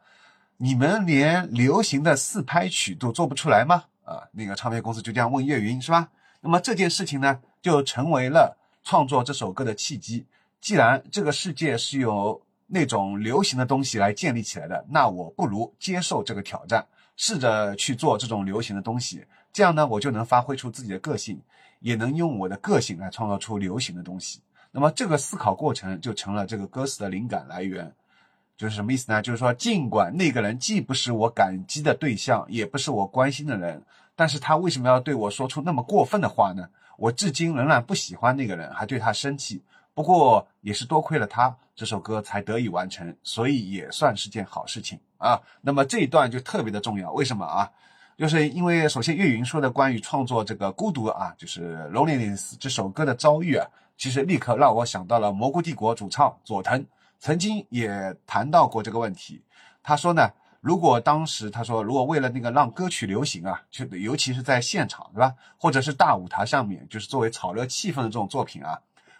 [0.57, 6.09] 你们连流行的四拍曲都做不出来吗？”啊，那个唱片公司就这样问岳云，是吧？
[6.41, 10.27] 那么这件事情呢，就成为了创作这首歌的契机。
[10.61, 16.85] 既然这个世界是由那种流行的东西来建立起来的，那我不如接受这个挑战。
[17.17, 21.41] 试着去做这种流行的东西，这样呢，我就能发挥出自己的个性，
[21.81, 24.39] 也能用我的个性来创造出流行的东西。
[24.71, 27.91] 那么这个思考过程就成了这个歌词的灵感来源。
[28.55, 29.21] 就是什么意思呢？
[29.21, 33.83] 就是说，尽管那个人既不是我感激的对象，也不是我关心的人，
[34.15, 36.67] 但是他为什么要对我说出那么过分的话呢？
[36.97, 39.61] 我至今仍然不喜欢那个人，还对他生气。
[39.93, 45.41] 不过也是多亏了他，这首歌才得以完成，所以也算是件好事情啊。
[45.61, 47.69] 那么这一段就特别的重要，为什么啊？
[48.17, 56.85] 就是因为首先岳云说的关于创作这个孤独啊，就是《Loneliness》这首歌的遭遇啊，其实立刻让我想到了蘑菇帝国主唱佐藤
[57.19, 59.43] 曾经也谈到过这个问题。
[59.83, 60.29] 他说呢，
[60.61, 68.79] 如果当时他说如果为了那个让歌曲流行啊，就尤其是在现场对吧，或者是大舞台上面，就是作为炒热气氛的这种作品啊。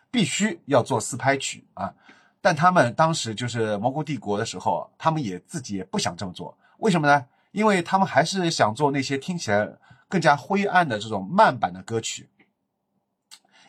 [0.09, 1.93] 必须要做四拍曲啊！
[2.41, 6.57] 但他们当时就是蘑菇帝国的时候，他们也自己也不想这么做。
[6.77, 7.25] 为什么呢？
[7.51, 9.67] 因为他们还是想做那些听起来
[10.07, 12.29] 更加灰暗的这种慢版的歌曲。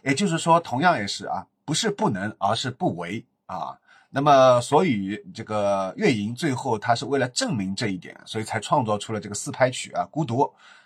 [0.03, 3.79] 也就是说，同样也是啊，不是不能，而是不为啊。
[4.11, 10.43] 那么，所以这个月莹最后他是为了证明这一点，所以才创作出了这个四拍曲啊，《孤独》。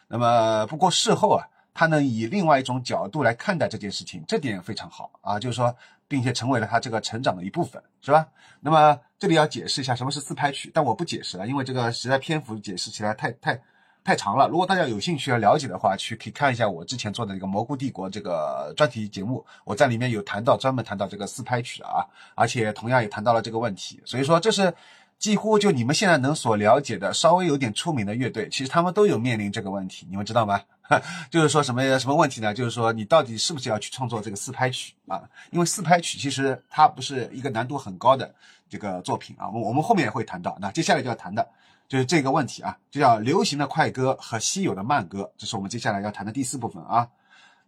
[0.08, 1.46] 那么，不过事后啊。
[1.74, 5.74] 他能以另外一种角度来看待这件事情，这点非常好啊，就是说，
[6.12, 8.28] 并且成为了他这个成长的一部分，是吧？
[8.60, 13.58] 那么这里要解释一下什么是四拍曲，但我不解释了，因为这个实在篇幅解释起来太太
[14.04, 14.46] 太长了。
[14.46, 24.74] 如果大家有兴趣要了解的话，去可以看一下我之前做的一个蘑菇帝国这个专题节目，我在里面有谈到专门谈到这个四拍曲啊，而且同样也谈到了这个问题，所以说这是。
[25.18, 30.60] 几乎就你们现在能所了解的稍微有点出名的乐队，其实他们都有面临这个问题，你们知道吗？
[31.30, 32.52] 就是说什么什么问题呢？
[32.52, 35.22] 就是说你到底是不是要去创作这个四拍曲啊？
[35.50, 38.34] 因为四拍曲其实它不是一个难度很高的
[38.68, 39.48] 这个作品啊。
[39.48, 41.48] 我我们后面也会谈到，那接下来就要谈的
[41.88, 47.08] 就是这个问题啊，就叫流行的快歌和稀有的慢歌，这是我们接下来要谈的第四部分啊。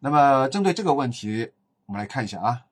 [0.00, 1.52] 那么针对这个问题，
[1.87, 2.62] 我们来看一下啊，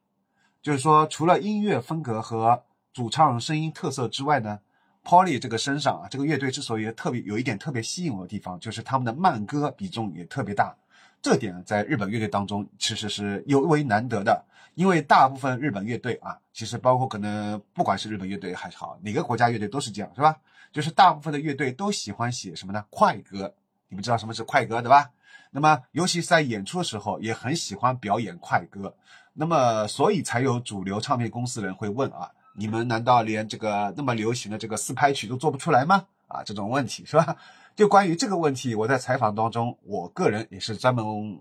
[0.63, 4.61] 就是说除了音乐风格和主唱声音特色之外呢
[5.05, 10.75] ？Polly 这个身上啊，这个乐队之所以特别有一点特别吸引我的地方，就是他们的慢歌比重也特别大。
[11.21, 20.37] 这点在日本乐队当中其实是尤为难得的，因为大部分日本乐队啊，其实包括可能不管是日本乐队还是好哪个国家乐队都是这样，是吧？
[20.73, 22.85] 就是大部分的乐队都喜欢写什么呢？
[22.91, 23.55] 快歌。
[23.89, 25.11] 你们知道什么是快歌对吧？
[25.51, 28.97] 那么尤其是在演出的时候，也很喜欢表演快歌。
[29.35, 32.31] 那么所以才有主流唱片公司人会问啊。
[32.55, 36.07] 你们难道连这个那么流行的这个四拍曲都做不出来吗？
[36.29, 37.37] 啊，这种问题是吧？
[37.77, 41.41] 就关于这个问题，我在采访当中，我个人也是专门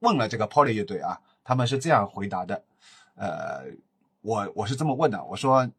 [0.00, 2.62] 问了这个 Poly 乐队啊，他们是这样回答的。
[3.14, 3.64] 呃，
[4.20, 5.70] 我我是这么问的，我说，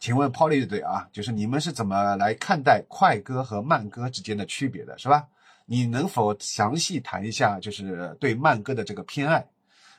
[0.00, 5.28] 请问 Poly 乐队啊，就是你们是怎么来看待快歌和慢歌之间的区别的，是吧？
[5.66, 9.46] 你能否详细谈一下，就是对慢歌的这个偏爱？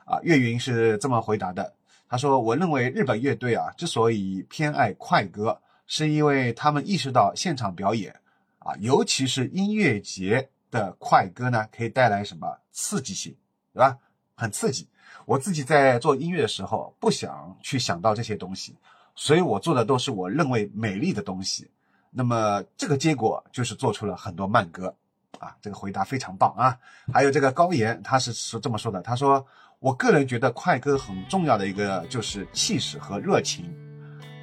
[0.06, 1.74] 啊，岳云是这么回答的。
[2.10, 8.16] 他说：“我认为日本乐队啊，之所以偏爱快歌，是因为他们意识到现场表演
[8.60, 13.36] 啊，尤其是音乐节的快歌呢，可以带来什么刺激性，
[13.74, 13.98] 对吧？
[14.36, 14.88] 很刺激。
[15.26, 18.78] 我自己在做音乐的时候，不想去想到这些东西，
[19.14, 21.70] 所以我做的都是我认为美丽的东西。
[22.12, 24.96] 那么这个结果就是做出了很多慢歌
[25.40, 25.54] 啊。
[25.62, 26.80] 这个回答非常棒啊。
[27.14, 29.46] 还有这个高岩，他是是这么说的，他说。”
[29.80, 33.72] 我个人觉得快歌很重要的一个就是气势和热情，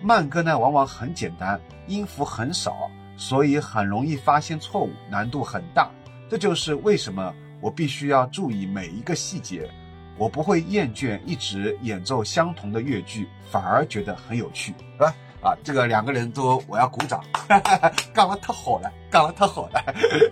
[0.01, 5.91] 慢歌呢往往很简单，音符很少，所以很容易发现错误，难度很大。
[6.31, 9.69] 这就是为什么我必须要注意每一个细节，
[10.17, 15.13] 我不会厌倦一直演奏相同的乐句，反而觉得很有趣，是吧？
[15.43, 19.83] 啊，这个两个人都我要鼓掌，哈 哈干了太好了，干了太好了。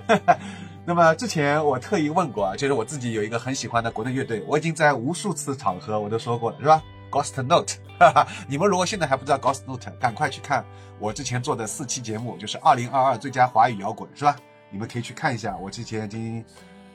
[0.06, 0.38] 哈哈
[0.84, 10.64] 那么之前我特意问过啊，就是我自己有一个很喜欢的国内乐队，我已经在无数次场合我都说过了，是吧？Ghost Note，哈哈，你们如果现在还不知道 Ghost Note，赶快去看
[10.98, 14.34] 我之前做的四期节目，就是二零二二最佳华语摇滚，是吧？
[14.70, 16.44] 你们可以去看一下，我之前已经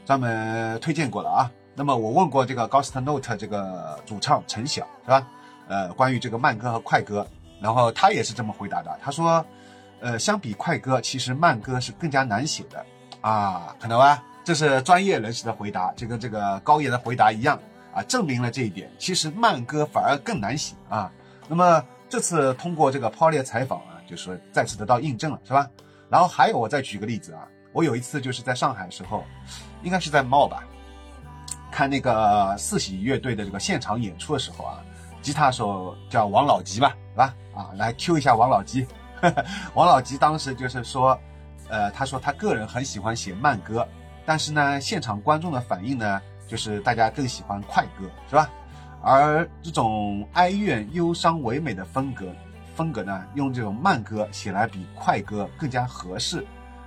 [0.05, 1.51] 专门推荐过了啊。
[1.73, 5.25] 那么我问过这个 Ghost Note 这个主唱陈晓，是吧？
[5.69, 7.25] 呃，关于这个慢歌和快歌，
[7.61, 9.45] 然后他也是这么回答的，他说，
[10.01, 12.85] 呃，相比快歌，其实慢歌是更加难写的。
[13.27, 17.59] 啊，可能吧，这是专业人士的回答，就跟这个高岩的回答一样
[17.93, 18.89] 啊，证明了这一点。
[18.97, 21.11] 其实慢歌反而更难写啊。
[21.49, 25.69] 那么这次通过这个 Polly 采访啊，就是再次得到印证了，是吧？
[26.09, 29.25] 然后还有，我再举个例子啊，我有一次就是在上海时候，
[29.83, 30.63] 应该是在 Mall 吧，
[31.69, 34.79] 看那个四喜乐队的这个现场演出的时候啊，
[35.21, 37.35] 吉他手叫王老吉吧，是吧？
[37.53, 38.87] 啊，来 Q 一下王老吉，
[39.75, 41.19] 王老吉当时就是说。
[41.69, 43.87] 呃，他说他个人很喜欢写慢歌，
[44.25, 48.49] 但是呢，现场观众的反应呢，就是大家更喜欢快歌，是吧？
[49.01, 52.25] 而这种哀怨、忧伤、唯美的风格，
[52.75, 56.45] 风格呢，用这种慢歌写来比快歌更加合适，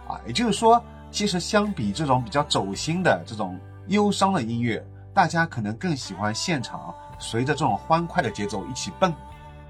[0.09, 9.13] 啊，也就是说，其实相比这种比较走心的这种忧伤的音乐，大家可能更喜欢现场随着这种欢快的节奏一起蹦，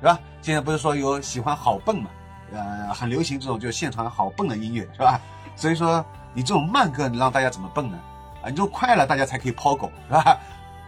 [0.00, 0.18] 是吧？
[0.40, 2.10] 现在不是说有喜欢好蹦嘛？
[2.52, 5.20] 呃，很流行这种就现场好蹦的音乐，是吧？
[5.56, 7.98] 所以说你这种慢歌，你让大家怎么蹦呢？
[8.42, 10.38] 啊，你这种快了，大家才可以抛狗，是吧？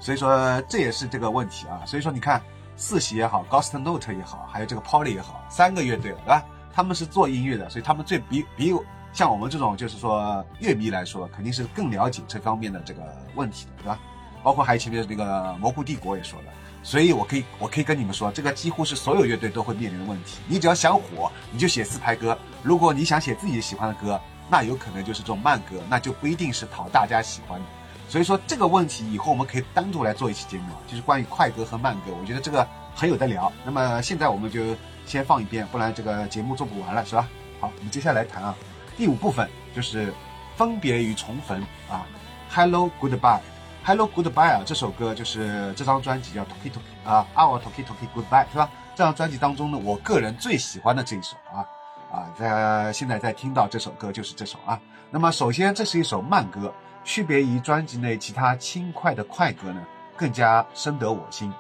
[0.00, 1.80] 所以说这也是这个问题啊。
[1.84, 2.42] 所以说你看
[2.76, 6.42] 四喜也好，Ghost Note 也好，还有这个 Poly 也好，三个乐队，对吧？
[6.72, 8.74] 他们是做音乐的，所以他们最比比
[9.12, 13.02] 像我们这种就是说乐迷来说，肯定是更了解这方面的这个
[13.34, 13.98] 问题的，对吧？
[14.42, 16.46] 包括还有前面那个蘑菇帝国也说了。
[16.82, 20.38] 所以，我可以，我可以跟你们说，这个几乎是所有乐队都会面临的问题。
[20.48, 24.20] 你只要想火，你就写四拍歌；如果你想写自己喜欢的歌，
[24.50, 27.66] 那有可能就是这种慢歌，那就不一定是讨大家喜欢的。
[28.08, 32.12] 所以说这个问题以后我们可以单独来做一期节目啊，就是关于快歌和慢歌。
[32.20, 33.50] 我觉得这个很有的聊。
[33.64, 34.76] 那么现在我们就
[35.06, 37.28] 先放一遍，不然这个节目做不完了，是吧？
[37.60, 38.54] 好，我们接下来谈啊，
[38.96, 40.12] 第五部分就是
[40.56, 42.04] 分别与重逢啊
[42.50, 43.40] ，Hello Goodbye。
[43.84, 48.70] Hello Goodbye 啊，这首歌就是这张专辑叫 Toki Toki 啊，Our Toki Toki Goodbye 是吧？
[48.94, 51.66] 这张专辑当中呢，我个人最喜欢的这一首啊
[52.12, 54.80] 啊，在现在在听到这首歌就是这首啊。
[55.10, 56.72] 那么首先这是一首慢歌，
[57.02, 59.84] 区别于专辑内其他轻快的快歌呢，
[60.16, 61.52] 更加深得我心。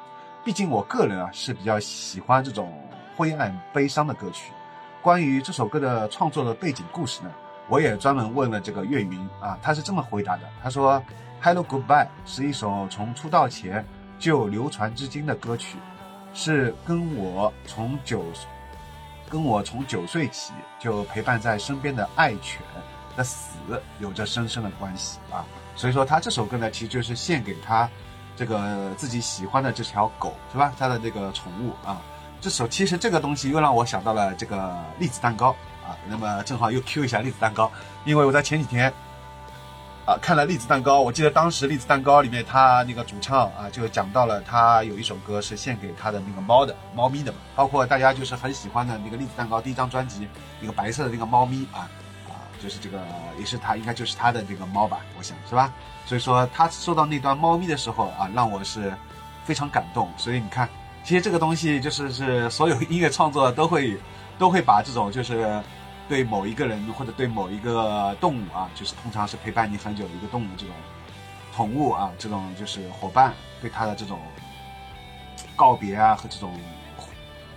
[0.44, 2.72] 毕竟我个人啊是比较喜欢这种
[3.16, 4.52] 灰暗悲伤的歌曲。
[5.02, 7.30] 关于这首歌的创作的背景故事呢，
[7.68, 11.02] 我也专门问了这个岳云啊，他是这么回答的，他说。
[11.44, 13.84] Hello Goodbye 是一首从出道前
[14.16, 15.76] 就流传至今的歌曲，
[16.32, 18.24] 是跟我从九，
[19.28, 22.60] 跟我从九岁起就陪伴在身边的爱犬
[23.16, 23.58] 的死
[23.98, 25.44] 有着深深的关系啊。
[25.74, 27.90] 所以说他这首歌呢，其实就是献给他
[28.36, 30.72] 这个自己喜欢的这条狗，是吧？
[30.78, 32.00] 他的这个宠物啊。
[32.40, 35.50] 这首其实这个东西又让我想到了这个栗子蛋糕
[35.84, 35.98] 啊。
[36.08, 37.68] 那么正好又 Q 一下栗子蛋糕，
[38.04, 38.92] 因为我在前几天。
[40.04, 50.26] 啊，看了栗子蛋糕，我记得当时栗子蛋糕里面，他那个主唱啊，就讲到了他有一首歌是献给他的那个猫的猫咪的嘛，包括大家就是很喜欢的那个栗子蛋糕第一张专辑，
[50.60, 51.86] 那个白色的那个猫咪啊
[52.28, 53.00] 啊，就是这个
[53.38, 55.72] 也是他应该就是他的这个猫吧，我想是吧？
[56.04, 58.92] 所以说他收到那段猫咪的时候啊，让我是
[59.44, 60.10] 非常感动。
[60.16, 60.68] 所以你看，
[61.04, 63.96] 其实这个东西就是是所有音乐创作都会
[64.36, 65.62] 都会把这种就是。
[66.12, 70.74] 对某一个人或者对某一个动物啊，就是通常是陪伴你很久的一个动物，这种
[71.54, 73.32] 宠物啊，这种就是伙伴，
[73.62, 74.20] 对它的这种
[75.56, 76.52] 告别啊和这种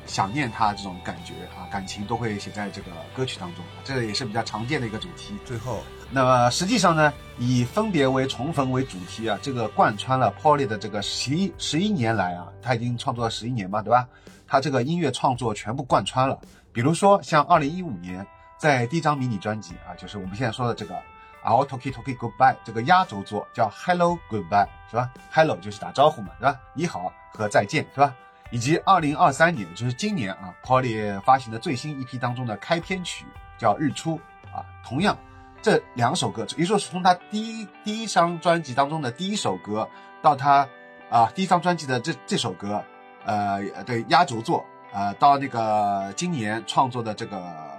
[0.05, 5.37] 想念它这种感觉啊，感情都会写在这个歌曲当中，这个也是比较常见的一个主题。
[5.43, 14.07] 最后，那么实际上呢，以分别为重逢为主题啊，这个贯穿了 Polly 的这个十一十一年来啊，他已经创作了十一年嘛，对吧？
[14.47, 16.39] 他这个音乐创作全部贯穿了，
[16.71, 18.25] 比如说像二零一五年。
[18.57, 20.95] 在第一张迷你专辑啊，就是我们现在说的这个
[21.43, 26.57] 《Our Toki Toki Goodbye》这个压轴作，叫《Hello Goodbye》，是吧？Hello 就是打招呼嘛，是吧？
[26.73, 28.15] 你好和再见，是吧？
[28.51, 33.25] 以及二零二三年，就是今年啊，Polly 发行的最新一批当中的开篇曲
[33.57, 34.17] 叫《日出》
[34.55, 35.17] 啊，同样
[35.61, 39.87] 这两首歌，也就是从他第一第一张专辑当中的第一首歌
[40.21, 40.67] 到他
[41.09, 42.81] 啊第一张专辑的这这首歌，
[43.25, 47.74] 呃，对压轴作，呃，到那个今年创作的这个。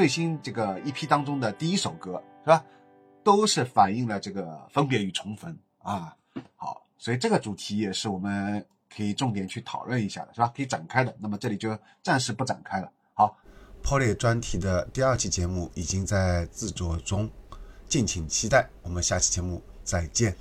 [0.00, 2.64] 最新这个一批当中的第一首歌是吧，
[3.22, 6.16] 都是反映了这个分别与重逢啊。
[6.56, 10.50] 好，所以这个主题也是我们可以重点去讨论一下的，是吧？
[10.56, 11.14] 可以展开的。
[11.18, 12.90] 那么这里就暂时不展开了。
[13.12, 13.36] 好
[13.82, 17.28] ，poly 专题的第二期节目已经在制作中，
[17.86, 18.66] 敬请期待。
[18.80, 20.34] 我们下期节目再见。